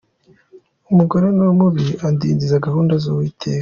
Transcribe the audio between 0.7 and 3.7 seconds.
Umugore ni mubi adindiza gahunda z’Uwiteka.